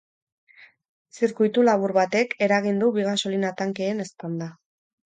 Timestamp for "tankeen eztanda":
3.63-4.55